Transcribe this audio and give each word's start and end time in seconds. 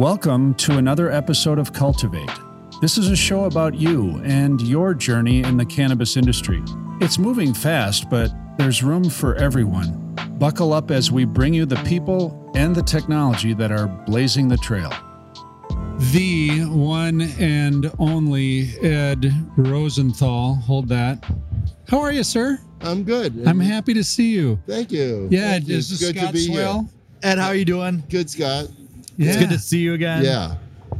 Welcome 0.00 0.54
to 0.54 0.78
another 0.78 1.10
episode 1.12 1.58
of 1.58 1.74
Cultivate. 1.74 2.30
This 2.80 2.96
is 2.96 3.10
a 3.10 3.14
show 3.16 3.44
about 3.44 3.74
you 3.74 4.18
and 4.24 4.58
your 4.62 4.94
journey 4.94 5.42
in 5.42 5.58
the 5.58 5.66
cannabis 5.66 6.16
industry. 6.16 6.62
It's 7.02 7.18
moving 7.18 7.52
fast, 7.52 8.08
but 8.08 8.32
there's 8.56 8.82
room 8.82 9.10
for 9.10 9.34
everyone. 9.34 10.14
Buckle 10.38 10.72
up 10.72 10.90
as 10.90 11.12
we 11.12 11.26
bring 11.26 11.52
you 11.52 11.66
the 11.66 11.76
people 11.84 12.50
and 12.54 12.74
the 12.74 12.82
technology 12.82 13.52
that 13.52 13.70
are 13.70 13.88
blazing 13.88 14.48
the 14.48 14.56
trail. 14.56 14.88
The 16.12 16.60
one 16.70 17.20
and 17.38 17.92
only 17.98 18.70
Ed 18.78 19.30
Rosenthal. 19.58 20.54
Hold 20.54 20.88
that. 20.88 21.22
How 21.90 22.00
are 22.00 22.10
you, 22.10 22.24
sir? 22.24 22.58
I'm 22.80 23.04
good. 23.04 23.46
I'm 23.46 23.60
happy 23.60 23.92
to 23.92 24.02
see 24.02 24.30
you. 24.30 24.58
Thank 24.66 24.92
you. 24.92 25.28
Yeah, 25.30 25.50
Thank 25.50 25.68
you. 25.68 25.76
is 25.76 25.90
It's 25.90 26.00
this 26.00 26.08
good 26.10 26.18
Scott 26.18 26.28
to 26.28 26.32
be 26.32 26.46
Swell? 26.46 26.88
here. 27.20 27.32
Ed, 27.32 27.36
how 27.38 27.48
are 27.48 27.54
you 27.54 27.66
doing? 27.66 28.02
Good, 28.08 28.30
Scott. 28.30 28.68
Yeah. 29.16 29.28
It's 29.28 29.36
good 29.38 29.50
to 29.50 29.58
see 29.58 29.78
you 29.78 29.94
again. 29.94 30.24
Yeah. 30.24 30.56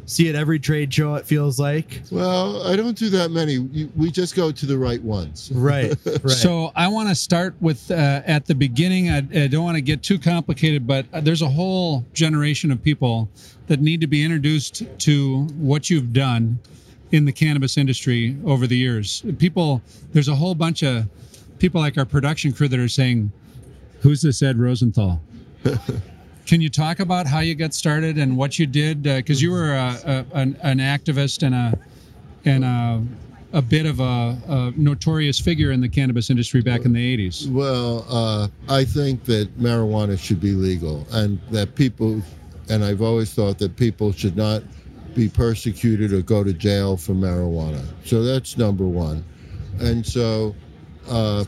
See 0.07 0.25
you 0.25 0.31
at 0.31 0.37
every 0.37 0.59
trade 0.59 0.93
show, 0.93 1.15
it 1.15 1.27
feels 1.27 1.59
like. 1.59 2.03
Well, 2.11 2.67
I 2.67 2.77
don't 2.77 2.97
do 2.97 3.11
that 3.11 3.31
many. 3.31 3.59
We 3.97 4.11
just 4.11 4.35
go 4.35 4.51
to 4.51 4.67
the 4.67 4.79
right 4.79 5.03
ones. 5.03 5.51
Right. 5.53 5.95
right. 6.07 6.31
So 6.31 6.73
I 6.75 6.89
want 6.89 7.09
to 7.09 7.15
start 7.15 7.55
with 7.61 7.91
uh, 7.91 8.23
at 8.25 8.47
the 8.47 8.55
beginning. 8.55 9.11
I, 9.11 9.19
I 9.19 9.47
don't 9.47 9.65
want 9.65 9.77
to 9.77 9.83
get 9.83 10.03
too 10.03 10.19
complicated, 10.19 10.87
but 10.87 11.07
there's 11.25 11.43
a 11.43 11.49
whole 11.49 12.05
generation 12.13 12.71
of 12.71 12.83
people 12.83 13.29
that 13.67 13.81
need 13.81 14.01
to 14.01 14.07
be 14.07 14.25
introduced 14.25 14.83
to 14.99 15.43
what 15.59 15.91
you've 15.91 16.13
done 16.13 16.59
in 17.13 17.25
the 17.25 17.33
cannabis 17.33 17.77
industry 17.77 18.37
over 18.45 18.67
the 18.67 18.77
years. 18.77 19.25
People, 19.39 19.83
there's 20.13 20.29
a 20.29 20.35
whole 20.35 20.55
bunch 20.55 20.83
of 20.83 21.07
people 21.59 21.81
like 21.81 21.99
our 21.99 22.05
production 22.05 22.53
crew 22.53 22.69
that 22.69 22.79
are 22.79 22.89
saying, 22.89 23.31
"Who's 24.01 24.23
this 24.23 24.43
Ed 24.43 24.59
Rosenthal?" 24.59 25.21
Can 26.51 26.61
you 26.61 26.69
talk 26.69 26.99
about 26.99 27.29
how 27.29 27.39
you 27.39 27.55
got 27.55 27.73
started 27.73 28.19
and 28.19 28.37
what 28.37 28.59
you 28.59 28.67
did? 28.67 29.05
Because 29.05 29.41
you 29.41 29.53
were 29.53 29.73
a, 29.73 30.27
a, 30.35 30.37
an, 30.37 30.59
an 30.65 30.79
activist 30.79 31.45
and 31.45 31.55
a 31.55 31.79
and 32.45 32.65
a, 32.65 33.05
a 33.53 33.63
bit 33.63 33.87
of 33.87 34.01
a, 34.01 34.37
a 34.49 34.73
notorious 34.77 35.39
figure 35.39 35.71
in 35.71 35.81
the 35.81 35.89
cannabis 35.89 36.29
industry 36.29 36.61
back 36.61 36.85
in 36.85 36.93
the 36.93 37.17
80s. 37.17 37.49
Well, 37.49 38.05
uh, 38.11 38.49
I 38.69 38.85
think 38.85 39.23
that 39.27 39.57
marijuana 39.61 40.19
should 40.19 40.41
be 40.41 40.55
legal 40.55 41.07
and 41.13 41.39
that 41.53 41.77
people, 41.77 42.21
and 42.69 42.85
I've 42.85 43.01
always 43.01 43.33
thought 43.33 43.57
that 43.59 43.77
people 43.77 44.11
should 44.11 44.37
not 44.37 44.65
be 45.15 45.29
persecuted 45.29 46.13
or 46.13 46.21
go 46.21 46.43
to 46.43 46.53
jail 46.53 46.97
for 46.97 47.13
marijuana. 47.13 47.87
So 48.05 48.25
that's 48.25 48.59
number 48.59 48.89
one. 48.89 49.25
And 49.79 50.05
so, 50.05 50.57
uh, 51.09 51.45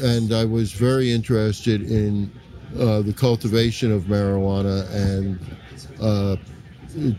and 0.00 0.32
I 0.32 0.44
was 0.44 0.70
very 0.70 1.10
interested 1.10 1.90
in 1.90 2.30
uh, 2.78 3.02
the 3.02 3.12
cultivation 3.12 3.92
of 3.92 4.04
marijuana 4.04 4.90
and 4.92 5.38
uh, 6.00 6.36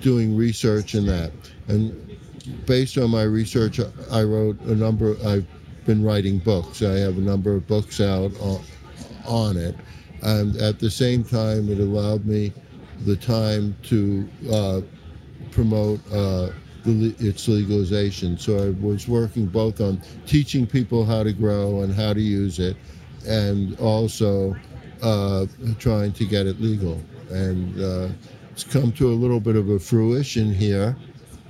doing 0.02 0.36
research 0.36 0.96
in 0.96 1.06
that. 1.06 1.32
And 1.68 2.18
based 2.66 2.98
on 2.98 3.10
my 3.10 3.24
research, 3.24 3.80
I 4.12 4.24
wrote 4.24 4.60
a 4.62 4.76
number. 4.76 5.16
I've 5.26 5.48
been 5.86 6.04
writing 6.04 6.40
books. 6.40 6.82
I 6.82 6.98
have 6.98 7.18
a 7.18 7.22
number 7.22 7.56
of 7.56 7.68
books 7.68 8.02
out 8.02 8.32
on, 8.40 8.62
on 9.26 9.58
it, 9.58 9.76
and 10.22 10.56
at 10.58 10.80
the 10.80 10.90
same 10.90 11.24
time, 11.24 11.70
it 11.70 11.80
allowed 11.80 12.26
me 12.26 12.54
the 13.06 13.16
time 13.16 13.76
to 13.84 14.30
uh, 14.52 14.82
promote 15.52 16.00
uh, 16.12 16.50
its 16.86 17.48
legalization. 17.48 18.38
So 18.38 18.68
I 18.68 18.70
was 18.86 19.08
working 19.08 19.48
both 19.48 19.82
on 19.82 20.02
teaching 20.26 20.68
people 20.68 21.06
how 21.06 21.24
to 21.24 21.34
grow 21.34 21.82
and 21.82 21.94
how 21.94 22.14
to 22.14 22.22
use 22.22 22.60
it, 22.60 22.78
and 23.26 23.80
also 23.80 24.56
uh, 25.02 25.46
trying 25.80 26.14
to 26.14 26.26
get 26.26 26.48
it 26.48 26.60
legal. 26.62 27.02
And 27.30 27.82
uh, 27.82 28.10
it's 28.52 28.64
come 28.64 28.92
to 28.94 29.08
a 29.08 29.16
little 29.16 29.40
bit 29.40 29.56
of 29.56 29.70
a 29.70 29.80
fruition 29.80 30.54
here. 30.54 30.96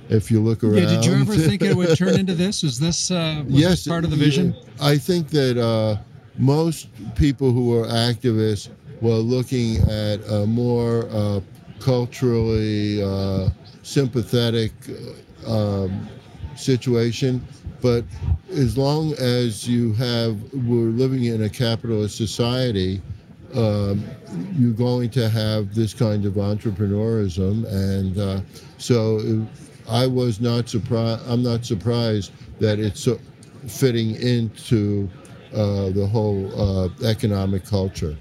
If 0.08 0.30
you 0.30 0.40
look 0.40 0.62
around. 0.62 0.76
Yeah, 0.76 0.86
did 0.86 1.04
you 1.04 1.14
ever 1.14 1.34
think 1.34 1.62
it 1.62 1.74
would 1.74 1.98
turn 1.98 2.16
into 2.20 2.34
this? 2.34 2.62
Is 2.62 2.78
this 2.78 3.10
uh, 3.10 3.42
was 3.44 3.54
yes, 3.54 3.70
this 3.70 3.88
part 3.88 4.04
of 4.04 4.10
the 4.10 4.16
vision? 4.16 4.54
I 4.80 4.98
think 4.98 5.30
that 5.30 5.58
uh, 5.58 5.96
most 6.38 6.88
people 7.16 7.50
who 7.50 7.76
are 7.76 7.86
activists 7.86 8.68
were 9.00 9.16
looking 9.16 9.78
at 9.88 10.20
a 10.30 10.46
more 10.46 11.08
uh, 11.10 11.40
culturally 11.80 13.02
uh, 13.02 13.48
sympathetic 13.82 14.72
um, 15.46 16.08
situation. 16.56 17.44
But 17.80 18.04
as 18.50 18.76
long 18.76 19.12
as 19.14 19.68
you 19.68 19.92
have, 19.94 20.40
we're 20.52 20.90
living 20.90 21.24
in 21.24 21.42
a 21.42 21.48
capitalist 21.48 22.16
society, 22.16 23.02
um, 23.54 24.04
you're 24.58 24.72
going 24.72 25.10
to 25.10 25.28
have 25.28 25.74
this 25.74 25.94
kind 25.94 26.24
of 26.26 26.34
entrepreneurism, 26.34 27.66
and 27.66 28.18
uh, 28.18 28.40
so 28.78 29.18
it, 29.20 29.46
I 29.88 30.06
was 30.06 30.40
not 30.40 30.68
surprised. 30.68 31.22
I'm 31.28 31.42
not 31.42 31.64
surprised 31.64 32.32
that 32.60 32.78
it's 32.78 33.00
so 33.00 33.18
fitting 33.68 34.16
into 34.16 35.08
uh, 35.52 35.90
the 35.90 36.06
whole 36.06 36.50
uh, 36.60 36.88
economic 37.04 37.64
culture. 37.64 38.16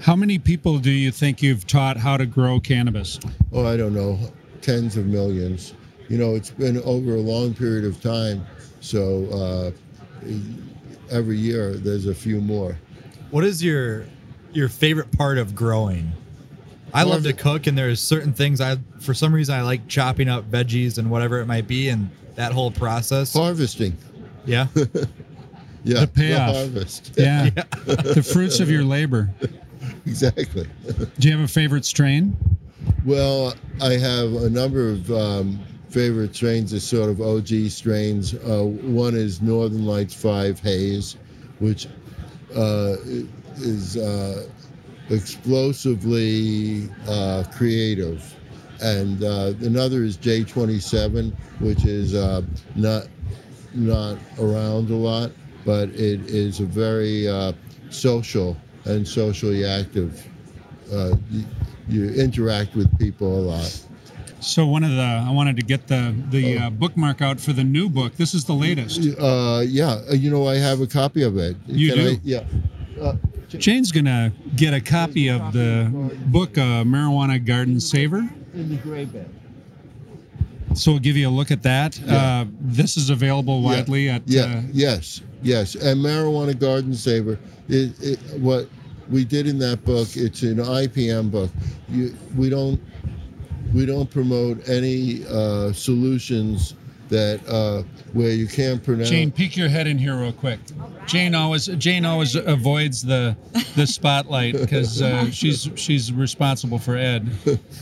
How 0.00 0.14
many 0.14 0.38
people 0.38 0.78
do 0.78 0.90
you 0.90 1.10
think 1.10 1.42
you've 1.42 1.66
taught 1.66 1.96
how 1.96 2.16
to 2.16 2.26
grow 2.26 2.60
cannabis? 2.60 3.18
Oh, 3.52 3.66
I 3.66 3.76
don't 3.76 3.94
know, 3.94 4.18
tens 4.60 4.96
of 4.96 5.06
millions. 5.06 5.74
You 6.08 6.18
know, 6.18 6.36
it's 6.36 6.50
been 6.50 6.80
over 6.82 7.16
a 7.16 7.20
long 7.20 7.52
period 7.52 7.84
of 7.84 8.00
time, 8.00 8.46
so 8.80 9.26
uh, 9.26 10.28
every 11.10 11.36
year 11.36 11.74
there's 11.74 12.06
a 12.06 12.14
few 12.14 12.40
more. 12.40 12.78
what 13.30 13.44
is 13.44 13.62
your 13.62 14.06
your 14.52 14.68
favorite 14.68 15.10
part 15.12 15.38
of 15.38 15.54
growing? 15.54 16.12
I 16.94 17.02
love 17.02 17.22
to 17.24 17.32
cook 17.34 17.66
and 17.66 17.76
there's 17.76 18.00
certain 18.00 18.32
things 18.32 18.60
I 18.62 18.78
for 19.00 19.12
some 19.12 19.34
reason 19.34 19.54
I 19.54 19.60
like 19.62 19.86
chopping 19.88 20.28
up 20.28 20.50
veggies 20.50 20.96
and 20.98 21.10
whatever 21.10 21.40
it 21.40 21.46
might 21.46 21.66
be 21.68 21.88
and 21.90 22.08
that 22.36 22.52
whole 22.52 22.70
process. 22.70 23.34
Harvesting, 23.34 23.96
Yeah. 24.46 24.68
yeah, 25.84 26.00
The 26.00 26.06
payoff. 26.06 26.54
harvest, 26.56 27.12
Yeah, 27.18 27.50
the 27.84 28.22
fruits 28.22 28.60
of 28.60 28.70
your 28.70 28.84
labor. 28.84 29.28
exactly. 30.06 30.66
Do 31.18 31.28
you 31.28 31.32
have 31.36 31.44
a 31.44 31.48
favorite 31.48 31.84
strain? 31.84 32.36
Well, 33.04 33.54
I 33.82 33.92
have 33.92 34.32
a 34.34 34.48
number 34.50 34.88
of 34.88 35.10
um, 35.12 35.60
favorite 35.90 36.34
strains, 36.34 36.72
as 36.72 36.84
sort 36.84 37.10
of 37.10 37.20
OG 37.20 37.68
strains. 37.70 38.34
Uh, 38.34 38.64
one 38.64 39.14
is 39.14 39.42
Northern 39.42 39.84
Lights 39.84 40.14
5 40.14 40.58
Haze, 40.60 41.16
which 41.58 41.86
uh, 42.54 42.96
is 43.60 43.96
uh, 43.96 44.48
explosively 45.10 46.88
uh, 47.06 47.44
creative. 47.52 48.34
And 48.80 49.24
uh, 49.24 49.54
another 49.60 50.04
is 50.04 50.16
J27, 50.16 51.32
which 51.60 51.84
is 51.84 52.14
uh, 52.14 52.42
not 52.76 53.08
not 53.74 54.18
around 54.38 54.90
a 54.90 54.96
lot, 54.96 55.30
but 55.64 55.88
it 55.90 56.20
is 56.30 56.60
a 56.60 56.64
very 56.64 57.28
uh, 57.28 57.52
social 57.90 58.56
and 58.84 59.06
socially 59.06 59.64
active. 59.64 60.26
Uh, 60.92 61.16
you, 61.30 61.44
you 61.88 62.10
interact 62.10 62.74
with 62.74 62.96
people 62.98 63.38
a 63.38 63.42
lot. 63.50 63.84
So 64.40 64.66
one 64.66 64.84
of 64.84 64.90
the 64.90 65.02
I 65.02 65.30
wanted 65.30 65.56
to 65.56 65.62
get 65.62 65.88
the 65.88 66.14
the 66.30 66.58
uh, 66.58 66.70
bookmark 66.70 67.20
out 67.20 67.40
for 67.40 67.52
the 67.52 67.64
new 67.64 67.88
book. 67.88 68.16
This 68.16 68.34
is 68.34 68.44
the 68.44 68.52
latest. 68.52 69.00
Uh, 69.18 69.62
yeah, 69.66 70.00
you 70.12 70.30
know, 70.30 70.46
I 70.46 70.56
have 70.56 70.80
a 70.80 70.86
copy 70.86 71.22
of 71.22 71.36
it. 71.36 71.56
You 71.66 71.92
Can 71.92 72.04
do? 72.04 72.10
I, 72.10 72.20
yeah. 72.22 72.44
Uh, 73.00 73.16
Jane's 73.48 73.92
gonna 73.92 74.32
get 74.56 74.74
a 74.74 74.80
copy 74.80 75.28
of 75.28 75.52
the 75.52 75.90
book, 76.26 76.58
uh, 76.58 76.84
Marijuana 76.84 77.44
Garden 77.44 77.80
Saver. 77.80 78.28
in 78.54 78.68
the 78.68 78.76
gray 78.76 79.04
bin. 79.04 79.28
So 80.74 80.92
we'll 80.92 81.00
give 81.00 81.16
you 81.16 81.28
a 81.28 81.30
look 81.30 81.50
at 81.50 81.62
that. 81.62 81.98
Yeah. 81.98 82.16
Uh, 82.16 82.44
this 82.60 82.96
is 82.96 83.10
available 83.10 83.62
widely 83.62 84.06
yeah, 84.06 84.14
at. 84.16 84.22
yeah, 84.26 84.42
Uh, 84.42 84.62
yes, 84.72 85.22
yes. 85.42 85.74
And 85.74 86.04
marijuana 86.04 86.58
garden 86.58 86.94
saver. 86.94 87.38
It, 87.68 87.92
it, 88.02 88.18
what 88.40 88.68
we 89.10 89.24
did 89.24 89.46
in 89.46 89.58
that 89.60 89.84
book, 89.84 90.08
it's 90.14 90.42
an 90.42 90.56
IPM 90.58 91.30
book. 91.30 91.50
You, 91.88 92.14
we 92.36 92.50
don't 92.50 92.80
we 93.72 93.86
don't 93.86 94.10
promote 94.10 94.66
any 94.68 95.24
uh, 95.26 95.72
solutions 95.72 96.74
that 97.08 97.40
uh, 97.48 97.82
where 98.12 98.30
you 98.30 98.46
can't 98.46 98.82
pronounce. 98.82 99.10
Jane, 99.10 99.30
peek 99.30 99.56
your 99.56 99.68
head 99.68 99.86
in 99.86 99.98
here 99.98 100.16
real 100.16 100.32
quick. 100.32 100.60
Jane 101.06 101.34
always 101.34 101.66
Jane 101.66 102.04
always 102.04 102.34
avoids 102.34 103.02
the 103.02 103.36
the 103.76 103.86
spotlight 103.86 104.54
because 104.54 105.00
uh, 105.00 105.30
she's 105.30 105.70
she's 105.76 106.12
responsible 106.12 106.78
for 106.78 106.96
Ed. 106.96 107.30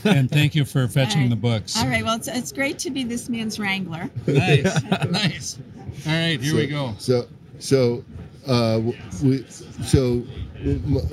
And 0.04 0.30
thank 0.30 0.54
you 0.54 0.64
for 0.64 0.86
fetching 0.88 1.24
All 1.24 1.28
the 1.28 1.36
books. 1.36 1.76
All 1.76 1.88
right. 1.88 2.04
Well, 2.04 2.16
it's, 2.16 2.28
it's 2.28 2.52
great 2.52 2.78
to 2.80 2.90
be 2.90 3.04
this 3.04 3.28
man's 3.28 3.58
wrangler. 3.58 4.10
Nice, 4.26 4.82
nice. 5.10 5.58
All 6.06 6.12
right, 6.12 6.40
here 6.40 6.54
we 6.54 6.66
go. 6.66 6.94
So, 6.98 7.26
so, 7.58 8.04
uh, 8.46 8.80
we, 9.22 9.44
so 9.48 10.22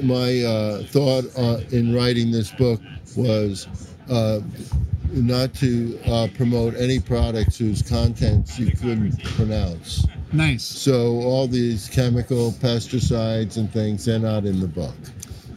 my 0.02 0.42
uh, 0.42 0.84
thought 0.84 1.26
uh, 1.38 1.62
in 1.72 1.96
writing 1.96 2.32
this 2.32 2.52
book 2.52 2.80
was 3.16 3.68
uh, 4.10 4.42
not 5.14 5.54
to 5.56 6.00
uh, 6.06 6.28
promote 6.36 6.76
any 6.76 7.00
products 7.00 7.58
whose 7.58 7.82
contents 7.82 8.58
you 8.58 8.72
couldn't 8.72 9.24
pronounce. 9.36 10.08
Nice. 10.32 10.64
So 10.64 11.22
all 11.22 11.48
these 11.48 11.88
chemical 11.90 12.52
pesticides 12.54 13.58
and 13.58 13.72
things, 13.72 14.06
they're 14.06 14.20
not 14.20 14.46
in 14.46 14.60
the 14.60 14.68
book. 14.68 14.96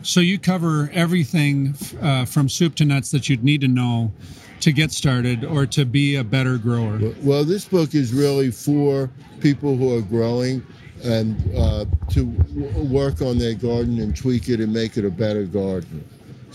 So 0.02 0.20
you 0.20 0.38
cover 0.38 0.90
everything 0.92 1.74
uh, 2.00 2.26
from 2.26 2.48
soup 2.48 2.74
to 2.76 2.84
nuts 2.84 3.10
that 3.10 3.28
you'd 3.28 3.42
need 3.42 3.62
to 3.62 3.68
know 3.68 4.12
to 4.60 4.72
get 4.72 4.92
started 4.92 5.44
or 5.44 5.66
to 5.66 5.84
be 5.84 6.16
a 6.16 6.24
better 6.24 6.58
grower? 6.58 7.00
Well, 7.22 7.44
this 7.44 7.64
book 7.64 7.94
is 7.94 8.12
really 8.12 8.50
for 8.50 9.10
people 9.40 9.76
who 9.76 9.96
are 9.96 10.02
growing 10.02 10.64
and 11.04 11.36
uh, 11.56 11.84
to 12.10 12.24
w- 12.24 12.84
work 12.84 13.20
on 13.20 13.38
their 13.38 13.54
garden 13.54 14.00
and 14.00 14.16
tweak 14.16 14.48
it 14.48 14.60
and 14.60 14.72
make 14.72 14.96
it 14.96 15.04
a 15.04 15.10
better 15.10 15.44
garden. 15.44 16.04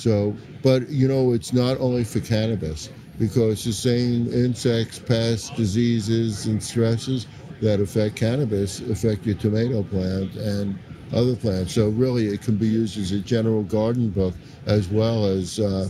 So, 0.01 0.35
but 0.63 0.89
you 0.89 1.07
know, 1.07 1.33
it's 1.33 1.53
not 1.53 1.79
only 1.79 2.03
for 2.03 2.19
cannabis 2.19 2.89
because 3.19 3.63
the 3.63 3.73
same 3.73 4.31
insects, 4.33 4.97
pests, 4.97 5.51
diseases, 5.51 6.47
and 6.47 6.61
stresses 6.61 7.27
that 7.61 7.79
affect 7.79 8.15
cannabis 8.15 8.79
affect 8.81 9.25
your 9.27 9.35
tomato 9.35 9.83
plant 9.83 10.33
and 10.35 10.77
other 11.13 11.35
plants. 11.35 11.73
So, 11.75 11.89
really, 11.89 12.27
it 12.27 12.41
can 12.41 12.57
be 12.57 12.67
used 12.67 12.97
as 12.97 13.11
a 13.11 13.19
general 13.19 13.63
garden 13.63 14.09
book 14.09 14.33
as 14.65 14.87
well 14.87 15.25
as 15.25 15.59
uh, 15.59 15.87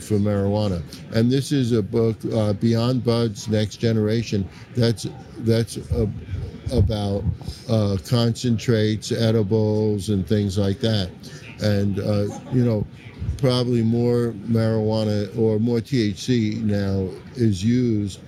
for 0.00 0.18
marijuana. 0.18 0.82
And 1.14 1.30
this 1.30 1.50
is 1.50 1.72
a 1.72 1.82
book, 1.82 2.16
uh, 2.34 2.52
Beyond 2.54 3.04
Buds, 3.04 3.48
Next 3.48 3.76
Generation. 3.76 4.46
That's 4.74 5.06
that's 5.38 5.78
a, 5.78 6.10
about 6.72 7.24
uh, 7.70 7.96
concentrates, 8.06 9.12
edibles, 9.12 10.08
and 10.08 10.26
things 10.26 10.58
like 10.58 10.80
that. 10.80 11.10
And 11.62 11.98
uh, 11.98 12.26
you 12.52 12.64
know, 12.64 12.86
probably 13.38 13.82
more 13.82 14.34
marijuana 14.48 15.36
or 15.38 15.58
more 15.58 15.78
THC 15.78 16.60
now 16.62 17.08
is 17.34 17.64
used 17.64 18.20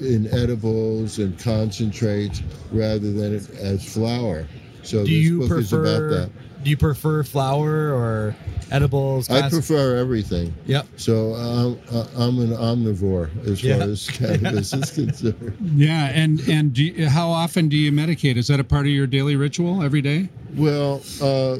in 0.00 0.26
edibles 0.34 1.18
and 1.18 1.38
concentrates 1.38 2.42
rather 2.72 3.12
than 3.12 3.34
as 3.34 3.92
flour. 3.92 4.46
So 4.82 4.98
Do 5.04 5.12
this 5.12 5.22
you 5.24 5.38
book 5.40 5.58
is 5.58 5.72
about 5.72 5.82
prefer? 5.84 6.08
that. 6.10 6.30
Do 6.64 6.70
you 6.70 6.76
prefer 6.76 7.22
flour 7.24 7.92
or 7.92 8.36
edibles? 8.70 9.28
I 9.28 9.48
prefer 9.48 9.96
everything. 9.96 10.54
Yep. 10.66 10.86
So 10.96 11.34
I'm, 11.34 11.78
I'm 12.16 12.38
an 12.40 12.50
omnivore 12.56 13.30
as 13.46 13.62
Yeah. 13.62 13.78
far 13.78 13.88
as 13.88 14.08
cannabis 14.08 14.72
is 14.72 14.90
concerned. 14.94 15.56
Yeah, 15.74 16.10
and 16.14 16.40
and 16.48 16.72
do 16.72 16.84
you, 16.84 17.08
how 17.08 17.28
often 17.30 17.68
do 17.68 17.76
you 17.76 17.90
medicate? 17.92 18.36
Is 18.36 18.46
that 18.46 18.60
a 18.60 18.64
part 18.64 18.86
of 18.86 18.92
your 18.92 19.06
daily 19.08 19.34
ritual 19.36 19.82
every 19.82 20.02
day? 20.02 20.28
Well, 20.54 21.02
uh, 21.20 21.58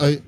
I 0.00 0.20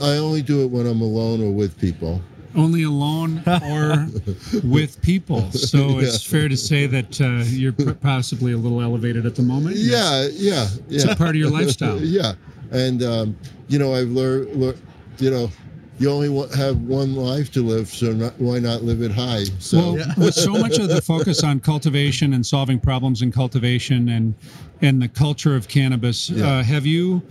I 0.00 0.16
only 0.16 0.42
do 0.42 0.62
it 0.62 0.70
when 0.70 0.86
I'm 0.86 1.00
alone 1.00 1.42
or 1.42 1.50
with 1.52 1.78
people. 1.78 2.20
Only 2.56 2.84
alone 2.84 3.42
or 3.68 4.06
with 4.64 5.00
people. 5.02 5.50
So 5.50 5.98
it's 5.98 6.22
fair 6.22 6.48
to 6.48 6.56
say 6.56 6.86
that 6.86 7.20
uh, 7.20 7.42
you're 7.48 7.72
possibly 7.94 8.52
a 8.52 8.56
little 8.56 8.80
elevated 8.80 9.26
at 9.26 9.34
the 9.34 9.42
moment. 9.42 9.76
Yeah, 9.76 10.28
yeah, 10.32 10.68
it's 10.88 11.04
a 11.04 11.16
part 11.16 11.30
of 11.30 11.36
your 11.36 11.50
lifestyle. 11.50 11.98
yeah. 12.02 12.34
And 12.70 13.02
um, 13.02 13.36
you 13.68 13.78
know, 13.78 13.94
I've 13.94 14.08
learned, 14.08 14.54
lear, 14.54 14.74
you 15.18 15.30
know, 15.30 15.50
you 15.98 16.10
only 16.10 16.48
have 16.56 16.80
one 16.80 17.14
life 17.14 17.52
to 17.52 17.62
live, 17.62 17.88
so 17.88 18.12
not, 18.12 18.38
why 18.40 18.58
not 18.58 18.82
live 18.82 19.00
it 19.02 19.12
high? 19.12 19.44
So 19.60 19.94
Well, 19.94 20.06
with 20.16 20.34
so 20.34 20.52
much 20.52 20.78
of 20.78 20.88
the 20.88 21.00
focus 21.00 21.44
on 21.44 21.60
cultivation 21.60 22.32
and 22.34 22.44
solving 22.44 22.80
problems 22.80 23.22
in 23.22 23.32
cultivation 23.32 24.08
and 24.08 24.34
and 24.82 25.00
the 25.00 25.08
culture 25.08 25.54
of 25.56 25.66
cannabis, 25.68 26.30
Yeah. 26.30 26.46
uh, 26.58 26.62
have 26.62 26.84
you? 26.84 27.22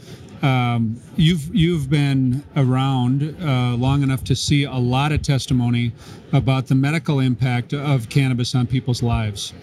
Um, 0.43 0.99
you've 1.15 1.55
you've 1.55 1.89
been 1.89 2.43
around 2.57 3.35
uh, 3.41 3.75
long 3.77 4.03
enough 4.03 4.25
to 4.25 4.35
see 4.35 4.65
a 4.65 4.73
lot 4.73 5.13
of 5.13 5.21
testimony 5.21 5.93
about 6.33 6.67
the 6.67 6.75
medical 6.75 7.21
impact 7.21 7.73
of 7.73 8.09
cannabis 8.09 8.53
on 8.53 8.67
people's 8.67 9.01
lives. 9.01 9.53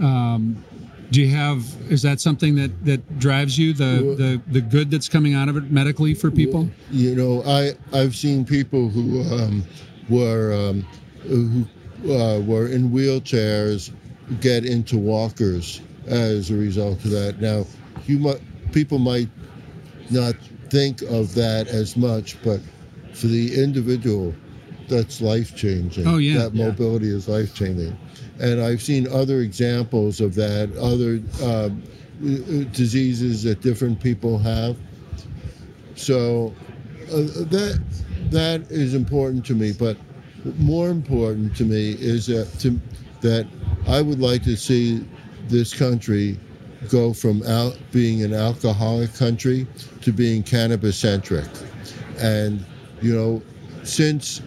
Um, 0.00 0.64
do 1.12 1.20
you 1.20 1.28
have? 1.28 1.64
Is 1.88 2.02
that 2.02 2.20
something 2.20 2.56
that 2.56 2.84
that 2.84 3.18
drives 3.20 3.56
you? 3.56 3.72
The 3.74 4.16
the 4.18 4.42
the 4.50 4.60
good 4.60 4.90
that's 4.90 5.08
coming 5.08 5.34
out 5.34 5.48
of 5.48 5.56
it 5.56 5.70
medically 5.70 6.14
for 6.14 6.32
people? 6.32 6.68
You 6.90 7.14
know, 7.14 7.42
I 7.46 7.74
I've 7.92 8.16
seen 8.16 8.44
people 8.44 8.88
who 8.88 9.22
um, 9.32 9.62
were 10.08 10.52
um, 10.52 10.82
who 11.22 11.64
uh, 12.10 12.40
were 12.40 12.66
in 12.66 12.90
wheelchairs 12.90 13.92
get 14.40 14.64
into 14.64 14.98
walkers 14.98 15.80
as 16.06 16.50
a 16.50 16.54
result 16.54 17.04
of 17.04 17.10
that. 17.10 17.40
Now, 17.40 17.66
you 18.06 18.18
might 18.18 18.40
people 18.72 18.98
might 18.98 19.28
not 20.10 20.34
think 20.70 21.02
of 21.02 21.34
that 21.34 21.68
as 21.68 21.96
much, 21.96 22.42
but 22.42 22.60
for 23.12 23.26
the 23.26 23.62
individual, 23.62 24.34
that's 24.88 25.20
life 25.20 25.54
changing. 25.54 26.06
Oh, 26.06 26.18
yeah. 26.18 26.38
that 26.38 26.54
mobility 26.54 27.08
is 27.08 27.28
life 27.28 27.54
changing. 27.54 27.96
And 28.40 28.60
I've 28.60 28.82
seen 28.82 29.06
other 29.08 29.40
examples 29.40 30.20
of 30.20 30.34
that, 30.34 30.74
other 30.76 31.20
uh, 31.42 31.70
diseases 32.72 33.42
that 33.44 33.60
different 33.60 34.00
people 34.00 34.38
have. 34.38 34.76
So 35.94 36.54
uh, 37.10 37.16
that 37.50 37.82
that 38.30 38.62
is 38.70 38.94
important 38.94 39.44
to 39.46 39.54
me. 39.54 39.72
But 39.72 39.96
more 40.58 40.88
important 40.88 41.54
to 41.56 41.64
me 41.64 41.92
is 41.92 42.26
that 42.26 42.48
to, 42.60 42.80
that 43.20 43.46
I 43.86 44.02
would 44.02 44.20
like 44.20 44.42
to 44.44 44.56
see 44.56 45.06
this 45.48 45.74
country 45.74 46.38
go 46.88 47.12
from 47.12 47.42
out 47.44 47.76
being 47.92 48.22
an 48.22 48.34
alcoholic 48.34 49.14
country 49.14 49.66
to 50.02 50.12
being 50.12 50.42
cannabis 50.42 50.96
centric. 50.96 51.48
And 52.18 52.64
you 53.00 53.14
know, 53.14 53.42
since 53.82 54.42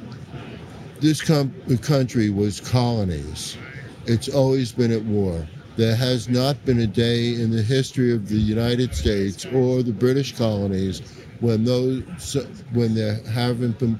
this 1.02 1.22
com- 1.22 1.54
country 1.82 2.30
was 2.30 2.60
colonies, 2.60 3.58
it's 4.06 4.30
always 4.30 4.72
been 4.72 4.92
at 4.92 5.04
war. 5.04 5.48
There 5.76 5.96
has 5.96 6.30
not 6.30 6.64
been 6.64 6.80
a 6.80 6.88
day 6.88 7.34
in 7.34 7.52
the 7.52 7.62
history 7.62 8.14
of 8.14 8.30
the 8.30 8.38
United 8.38 8.96
States 8.96 9.46
or 9.46 9.84
the 9.84 9.92
British 9.92 10.38
colonies 10.38 11.02
when 11.42 11.66
those 11.66 12.38
when 12.72 12.96
there 12.96 13.22
haven't 13.24 13.80
been 13.80 14.00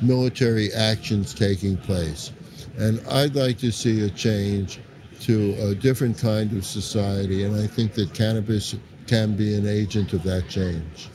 military 0.00 0.72
actions 0.72 1.32
taking 1.32 1.76
place. 1.76 2.32
And 2.76 3.00
I'd 3.08 3.36
like 3.36 3.58
to 3.58 3.70
see 3.70 4.04
a 4.04 4.10
change 4.10 4.80
to 5.22 5.54
a 5.60 5.74
different 5.74 6.18
kind 6.18 6.52
of 6.52 6.64
society, 6.64 7.44
and 7.44 7.54
I 7.54 7.66
think 7.66 7.94
that 7.94 8.12
cannabis 8.12 8.74
can 9.06 9.36
be 9.36 9.54
an 9.54 9.66
agent 9.66 10.12
of 10.12 10.22
that 10.24 10.48
change. 10.48 11.08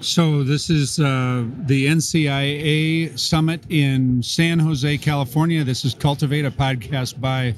So 0.00 0.42
this 0.42 0.68
is 0.68 1.00
uh, 1.00 1.44
the 1.64 1.86
NCIA 1.86 3.18
summit 3.18 3.62
in 3.70 4.22
San 4.22 4.58
Jose, 4.58 4.98
California. 4.98 5.64
This 5.64 5.86
is 5.86 5.94
Cultivate, 5.94 6.44
a 6.44 6.50
podcast 6.50 7.18
by 7.18 7.54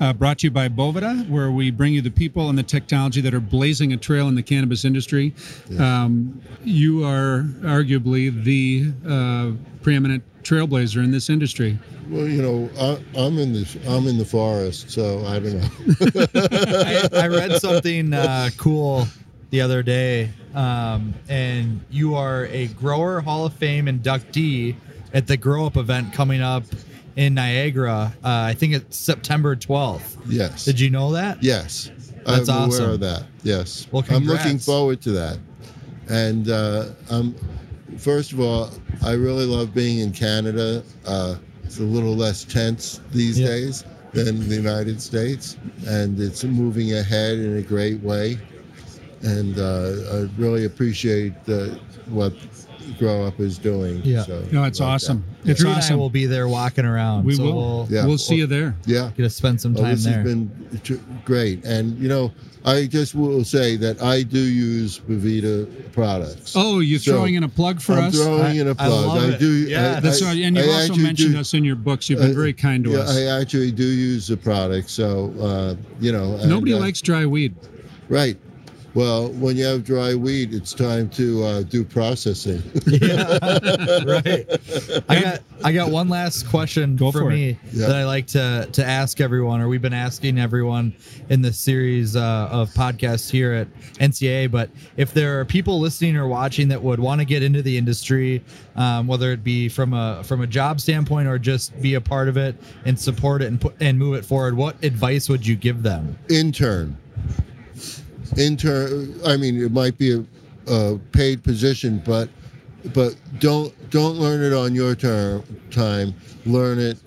uh, 0.00 0.12
brought 0.12 0.38
to 0.38 0.46
you 0.46 0.50
by 0.50 0.68
Boveda, 0.68 1.28
where 1.28 1.50
we 1.50 1.70
bring 1.70 1.92
you 1.92 2.00
the 2.00 2.10
people 2.10 2.48
and 2.48 2.58
the 2.58 2.62
technology 2.62 3.20
that 3.20 3.34
are 3.34 3.40
blazing 3.40 3.92
a 3.92 3.96
trail 3.96 4.26
in 4.28 4.34
the 4.34 4.42
cannabis 4.42 4.84
industry. 4.84 5.34
Um, 5.78 6.40
you 6.64 7.04
are 7.04 7.44
arguably 7.60 8.42
the 8.42 8.92
uh, 9.06 9.52
preeminent 9.82 10.24
trailblazer 10.42 11.02
in 11.02 11.10
this 11.10 11.30
industry. 11.30 11.78
Well, 12.08 12.26
you 12.28 12.42
know, 12.42 12.68
I, 12.78 12.98
I'm 13.18 13.38
in 13.38 13.52
the 13.52 13.78
I'm 13.88 14.06
in 14.06 14.18
the 14.18 14.24
forest, 14.24 14.90
so 14.90 15.24
I 15.26 15.38
don't 15.38 15.58
know. 15.60 16.26
I, 17.14 17.24
I 17.24 17.28
read 17.28 17.60
something 17.60 18.12
uh, 18.12 18.50
cool 18.56 19.06
the 19.50 19.60
other 19.60 19.82
day, 19.82 20.30
um, 20.54 21.14
and 21.28 21.80
you 21.90 22.14
are 22.14 22.46
a 22.46 22.68
Grower 22.68 23.20
Hall 23.20 23.46
of 23.46 23.52
Fame 23.54 23.86
inductee 23.86 24.74
at 25.14 25.26
the 25.26 25.36
Grow 25.36 25.66
Up 25.66 25.76
event 25.76 26.12
coming 26.12 26.40
up 26.42 26.64
in 27.16 27.34
Niagara. 27.34 28.12
Uh, 28.24 28.28
I 28.28 28.54
think 28.54 28.74
it's 28.74 28.96
September 28.96 29.54
12th. 29.54 30.16
yes. 30.26 30.64
Did 30.64 30.80
you 30.80 30.88
know 30.88 31.12
that? 31.12 31.42
Yes, 31.42 31.90
That's 32.24 32.48
I'm 32.48 32.68
awesome. 32.70 32.82
aware 32.84 32.94
of 32.94 33.00
that. 33.00 33.24
Yes, 33.42 33.86
Well, 33.92 34.04
I'm 34.08 34.24
looking 34.24 34.58
forward 34.58 35.02
to 35.02 35.10
that. 35.12 35.38
And 36.08 36.48
uh, 36.48 36.86
um, 37.10 37.34
first 37.98 38.32
of 38.32 38.40
all, 38.40 38.70
I 39.04 39.12
really 39.12 39.46
love 39.46 39.74
being 39.74 39.98
in 40.00 40.12
Canada. 40.12 40.82
Uh, 41.06 41.36
it's 41.64 41.78
a 41.78 41.82
little 41.82 42.14
less 42.14 42.44
tense 42.44 43.00
these 43.12 43.38
Yeah. 43.38 43.46
days 43.48 43.84
than 44.12 44.46
the 44.48 44.54
United 44.56 45.00
States, 45.00 45.56
and 45.86 46.20
it's 46.20 46.44
moving 46.44 46.92
ahead 46.92 47.38
in 47.38 47.56
a 47.56 47.62
great 47.62 48.02
way. 48.02 48.38
And 49.22 49.58
uh, 49.58 49.92
I 50.12 50.28
really 50.36 50.64
appreciate 50.64 51.32
uh, 51.48 51.68
what 52.08 52.34
Grow 52.98 53.24
Up 53.24 53.38
is 53.40 53.58
doing. 53.58 54.00
Yeah. 54.04 54.24
So, 54.24 54.44
No, 54.52 54.64
it's 54.64 54.80
like 54.80 54.86
that. 54.88 54.94
awesome. 54.94 55.24
It's 55.44 55.60
Drew 55.60 55.70
And 55.70 55.82
I 55.82 55.94
will 55.94 56.10
be 56.10 56.26
there 56.26 56.48
walking 56.48 56.84
around. 56.84 57.24
we 57.24 57.34
so 57.34 57.42
will. 57.44 57.52
We'll 57.54 57.88
Yeah. 57.90 58.06
We'll 58.06 58.18
see 58.18 58.36
you 58.36 58.46
there. 58.46 58.74
Yeah. 58.86 59.10
get 59.16 59.22
to 59.24 59.30
spend 59.30 59.60
some 59.60 59.74
Well, 59.74 59.84
time 59.84 59.94
this 59.94 60.04
there. 60.04 60.14
has 60.22 60.24
been 60.24 60.50
tr- 60.82 60.94
great, 61.24 61.64
and 61.64 61.98
you 61.98 62.08
know, 62.08 62.32
I 62.64 62.86
just 62.86 63.14
will 63.16 63.42
say 63.44 63.76
that 63.76 64.00
I 64.00 64.22
do 64.22 64.38
use 64.38 65.00
Boveda 65.00 65.66
products. 65.92 66.52
Oh, 66.54 66.78
you're 66.78 67.00
So, 67.00 67.12
throwing 67.12 67.34
in 67.34 67.42
a 67.42 67.48
plug 67.48 67.80
for 67.80 67.94
I'm 67.94 68.04
us? 68.04 68.14
throwing 68.14 68.56
in 68.56 68.68
a 68.68 68.70
I 68.70 68.74
plug. 68.74 69.06
love 69.06 69.30
it. 69.30 69.38
do. 69.40 69.50
Yeah. 69.68 69.96
I- 69.96 70.00
That's 70.00 70.22
right. 70.22 70.36
And 70.38 70.56
you've 70.56 70.66
I 70.68 70.82
also 70.82 70.94
mentioned 70.94 71.34
do- 71.34 71.40
us 71.40 71.54
in 71.54 71.64
your 71.64 71.74
books. 71.76 72.08
You've 72.08 72.20
been 72.20 72.30
I- 72.30 72.34
very 72.34 72.52
kind 72.52 72.84
to 72.84 72.90
yeah, 72.90 72.98
us. 72.98 73.16
I 73.16 73.40
actually 73.40 73.72
do 73.72 73.84
use 73.84 74.28
the 74.28 74.36
product, 74.36 74.90
so 74.90 75.34
uh, 75.40 75.74
you 76.00 76.12
know. 76.12 76.36
and, 76.40 76.48
Nobody 76.48 76.74
uh, 76.74 76.78
likes 76.78 77.00
dry 77.00 77.26
weed. 77.26 77.54
right, 78.08 78.36
Well, 78.94 79.28
when 79.32 79.56
you 79.56 79.64
have 79.64 79.84
dry 79.84 80.14
weed, 80.14 80.52
it's 80.52 80.74
time 80.74 81.08
to 81.10 81.42
uh, 81.44 81.62
do 81.62 81.82
processing. 81.82 82.62
yeah, 82.86 83.38
right. 84.04 84.46
I 85.08 85.20
got 85.20 85.40
I 85.64 85.72
got 85.72 85.90
one 85.90 86.10
last 86.10 86.46
question 86.48 86.96
Go 86.96 87.10
for, 87.10 87.20
for 87.20 87.30
me 87.30 87.58
Yeah. 87.72 87.86
that 87.86 87.96
I 87.96 88.04
like 88.04 88.26
to 88.28 88.68
to 88.70 88.84
ask 88.84 89.20
everyone, 89.20 89.62
or 89.62 89.68
we've 89.68 89.80
been 89.80 89.94
asking 89.94 90.38
everyone 90.38 90.94
in 91.30 91.40
this 91.40 91.58
series 91.58 92.16
uh, 92.16 92.48
of 92.50 92.68
podcasts 92.70 93.30
here 93.30 93.52
at 93.52 93.68
NCA. 93.94 94.50
But 94.50 94.68
if 94.98 95.14
there 95.14 95.40
are 95.40 95.46
people 95.46 95.80
listening 95.80 96.16
or 96.16 96.26
watching 96.28 96.68
that 96.68 96.82
would 96.82 97.00
want 97.00 97.20
to 97.20 97.24
get 97.24 97.42
into 97.42 97.62
the 97.62 97.78
industry, 97.78 98.44
um, 98.76 99.06
whether 99.06 99.32
it 99.32 99.42
be 99.42 99.70
from 99.70 99.94
a 99.94 100.22
from 100.24 100.42
a 100.42 100.46
job 100.46 100.82
standpoint 100.82 101.28
or 101.28 101.38
just 101.38 101.80
be 101.80 101.94
a 101.94 102.00
part 102.00 102.28
of 102.28 102.36
it 102.36 102.56
and 102.84 102.98
support 102.98 103.40
it 103.40 103.46
and 103.46 103.58
put 103.58 103.74
and 103.80 103.98
move 103.98 104.16
it 104.16 104.24
forward, 104.26 104.54
what 104.54 104.82
advice 104.84 105.30
would 105.30 105.46
you 105.46 105.56
give 105.56 105.82
them? 105.82 106.18
intern 106.28 106.96
intern 108.38 109.14
i 109.26 109.36
mean 109.36 109.60
it 109.60 109.72
might 109.72 109.96
be 109.98 110.12
a, 110.14 110.24
a 110.72 110.98
paid 111.12 111.42
position 111.42 112.00
but 112.04 112.28
but 112.94 113.14
don't 113.38 113.72
don't 113.90 114.16
learn 114.16 114.42
it 114.42 114.54
on 114.56 114.74
your 114.74 114.94
term 114.94 115.42
time 115.70 116.14
learn 116.46 116.78
it 116.78 116.98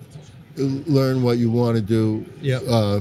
learn 0.56 1.22
what 1.22 1.38
you 1.38 1.50
want 1.50 1.76
to 1.76 1.82
do 1.82 2.24
Yep. 2.42 2.62
uh 2.68 3.00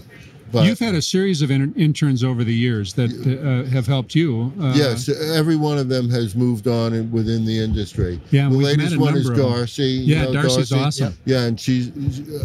but 0.51 0.65
You've 0.67 0.79
had 0.79 0.95
a 0.95 1.01
series 1.01 1.41
of 1.41 1.51
in- 1.51 1.73
interns 1.73 2.23
over 2.23 2.43
the 2.43 2.53
years 2.53 2.93
that 2.93 3.09
uh, 3.11 3.69
have 3.71 3.87
helped 3.87 4.15
you. 4.15 4.53
Uh, 4.61 4.73
yes 4.75 5.09
every 5.09 5.55
one 5.57 5.77
of 5.77 5.89
them 5.89 6.09
has 6.09 6.33
moved 6.35 6.67
on 6.67 6.93
in, 6.93 7.11
within 7.11 7.43
the 7.45 7.57
industry 7.57 8.21
Yeah, 8.31 8.47
the 8.47 8.55
latest 8.55 8.95
one 8.97 9.17
is 9.17 9.25
number 9.29 9.41
of 9.63 9.77
you 9.79 9.85
Yeah, 10.15 10.25
know 10.25 10.33
Darcy's 10.33 10.69
Darcy? 10.69 11.03
awesome. 11.03 11.17
yeah 11.25 11.43
and 11.45 11.59
she's 11.59 11.91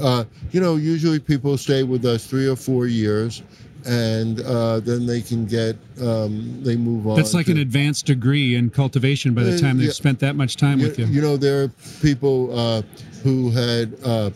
uh 0.00 0.24
you 0.50 0.60
know 0.60 0.76
usually 0.76 1.18
people 1.20 1.56
stay 1.58 1.82
with 1.82 2.04
us 2.04 2.26
three 2.26 2.48
or 2.48 2.56
four 2.56 2.86
years 2.86 3.42
and 3.86 4.40
uh, 4.40 4.80
then 4.80 5.06
they 5.06 5.20
can 5.20 5.46
get 5.46 5.76
um, 6.02 6.62
they 6.62 6.76
move 6.76 7.06
on 7.06 7.16
That's 7.16 7.34
like 7.34 7.46
to- 7.46 7.52
an 7.52 7.58
advanced 7.58 8.06
degree 8.06 8.54
in 8.54 8.70
cultivation 8.70 9.34
by 9.34 9.42
the 9.42 9.58
time 9.58 9.78
they've 9.78 9.86
yeah. 9.86 9.92
spent 9.92 10.18
that 10.20 10.36
much 10.36 10.56
time 10.56 10.80
you, 10.80 10.86
with 10.86 10.98
you. 10.98 11.06
you 11.06 11.20
know, 11.20 11.36
there 11.36 11.64
are 11.64 11.68
people 12.00 12.58
uh, 12.58 12.82
who 13.22 13.50
had 13.50 13.96
uh, 14.04 14.30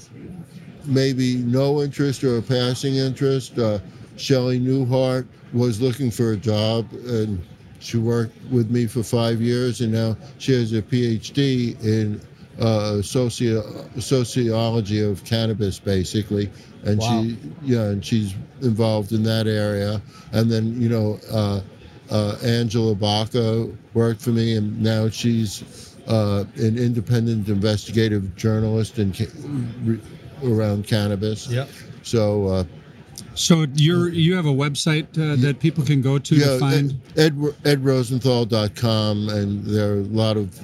maybe 0.87 1.37
no 1.37 1.83
interest 1.83 2.25
or 2.25 2.39
a 2.39 2.43
passing 2.43 2.97
interest. 2.97 3.59
Uh, 3.59 3.79
Shelley 4.17 4.61
Newhart 4.61 5.27
was 5.53 5.81
looking 5.81 6.11
for 6.11 6.33
a 6.33 6.37
job, 6.37 6.87
and 6.93 7.45
she 7.81 7.97
worked 7.97 8.37
with 8.51 8.71
me 8.71 8.87
for 8.87 9.03
five 9.03 9.41
years, 9.41 9.81
and 9.81 9.93
now 9.93 10.17
she 10.39 10.53
has 10.53 10.73
a 10.73 10.83
PhD 10.83 11.83
in 11.85 12.21
uh, 12.61 13.03
socio- 13.03 13.85
sociology 13.99 15.01
of 15.03 15.25
cannabis, 15.25 15.79
basically. 15.79 16.51
And 16.85 16.99
Wow. 16.99 17.23
she, 17.23 17.37
yeah, 17.65 17.85
and 17.91 18.05
she's 18.05 18.35
involved 18.63 19.13
in 19.13 19.23
that 19.25 19.47
area. 19.47 20.01
And 20.33 20.51
then, 20.51 20.81
you 20.81 20.89
know, 20.89 21.19
uh, 21.33 21.61
uh, 22.11 22.37
Angela 22.45 22.95
Bacca 22.95 23.75
worked 23.95 24.21
for 24.21 24.31
me, 24.31 24.57
and 24.57 24.81
now 24.81 25.09
she's 25.09 25.65
uh, 26.07 26.45
an 26.57 26.77
independent 26.77 27.49
investigative 27.49 28.37
journalist 28.37 28.99
in 28.99 29.13
ca- 29.13 29.25
re- 29.85 30.01
around 30.45 30.87
cannabis. 30.87 31.49
Yep. 31.49 31.69
So, 32.03 32.47
uh, 32.49 32.65
So 33.35 33.67
you're 33.75 34.09
you 34.11 34.35
have 34.37 34.47
a 34.47 34.53
website 34.53 35.07
uh, 35.19 35.37
that 35.43 35.59
people 35.59 35.85
can 35.85 36.01
go 36.01 36.19
to 36.19 36.35
yeah, 36.35 36.47
to 36.47 36.59
find. 36.59 37.01
Ed, 37.17 37.37
Ed, 37.65 37.83
edrosenthal.com, 37.83 39.29
and 39.29 39.65
there 39.65 39.95
are 39.95 39.99
a 39.99 40.03
lot 40.03 40.37
of. 40.37 40.59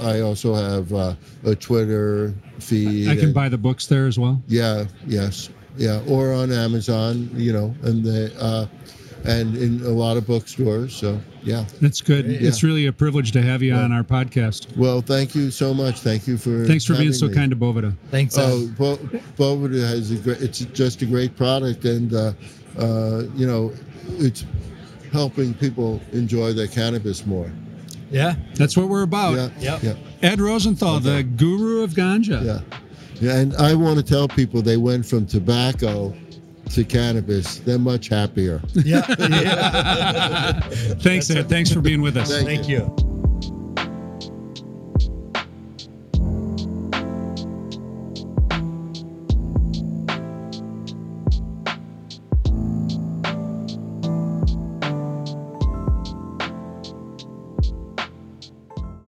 I 0.00 0.20
also 0.20 0.54
have 0.54 0.92
uh, 0.92 1.14
a 1.44 1.54
Twitter 1.54 2.34
feed. 2.60 3.08
I 3.08 3.16
can 3.16 3.26
and- 3.26 3.34
buy 3.34 3.48
the 3.48 3.58
books 3.58 3.86
there 3.86 4.06
as 4.06 4.18
well. 4.18 4.42
Yeah, 4.46 4.84
yes, 5.06 5.50
yeah, 5.76 6.02
or 6.08 6.32
on 6.32 6.52
Amazon, 6.52 7.30
you 7.34 7.52
know, 7.52 7.74
and 7.82 8.04
the 8.04 8.32
uh, 8.40 8.66
and 9.24 9.56
in 9.56 9.80
a 9.84 9.88
lot 9.90 10.16
of 10.16 10.26
bookstores. 10.26 10.94
So 10.94 11.20
yeah. 11.42 11.64
That's 11.80 12.00
good. 12.00 12.26
Yeah. 12.26 12.48
It's 12.48 12.62
really 12.62 12.86
a 12.86 12.92
privilege 12.92 13.32
to 13.32 13.42
have 13.42 13.62
you 13.62 13.72
Well- 13.74 13.84
on 13.84 13.92
our 13.92 14.02
podcast. 14.04 14.74
Well, 14.76 15.00
thank 15.00 15.34
you 15.34 15.50
so 15.50 15.72
much. 15.74 16.00
Thank 16.00 16.26
you 16.26 16.36
for 16.38 16.64
Thanks 16.66 16.84
for 16.84 16.94
being 16.94 17.12
so 17.12 17.28
me. 17.28 17.34
kind 17.34 17.50
to 17.50 17.56
Boveda. 17.56 17.94
Thanks. 18.10 18.36
Ed. 18.38 18.42
Oh, 18.46 18.66
Bo- 18.78 18.96
Boveda 19.38 19.80
has 19.88 20.10
a 20.10 20.16
great. 20.16 20.40
It's 20.42 20.58
just 20.60 21.02
a 21.02 21.06
great 21.06 21.36
product, 21.36 21.84
and 21.84 22.12
uh, 22.14 22.32
uh, 22.78 23.22
you 23.36 23.46
know, 23.46 23.72
it's 24.18 24.44
helping 25.12 25.54
people 25.54 26.00
enjoy 26.12 26.52
their 26.52 26.66
cannabis 26.66 27.24
more. 27.24 27.50
yeah. 28.10 28.34
That's 28.56 28.76
what 28.76 28.88
we're 28.88 29.02
about. 29.02 29.34
yeah, 29.60 29.78
Yep. 29.78 29.82
yeah, 29.82 30.28
Ed 30.30 30.40
Rosenthal, 30.40 30.96
Okay. 30.96 31.16
the 31.16 31.22
guru 31.22 31.82
of 31.82 31.94
ganja. 31.94 32.44
yeah, 32.44 32.60
yeah. 33.20 33.36
And 33.36 33.54
I 33.56 33.74
want 33.74 33.96
to 33.98 34.02
tell 34.04 34.26
people 34.28 34.60
they 34.62 34.76
went 34.76 35.06
from 35.06 35.24
tobacco 35.26 36.12
to 36.74 36.84
cannabis. 36.84 37.58
They're 37.58 37.78
much 37.78 38.08
happier. 38.08 38.60
Yeah. 38.74 39.04
yeah. 39.18 40.60
Thanks, 41.00 41.30
Ed. 41.30 41.48
Thanks 41.48 41.72
for 41.72 41.80
being 41.80 42.02
with 42.02 42.16
us. 42.16 42.30
Thank 42.30 42.48
Thank 42.48 42.68
you. 42.68 43.13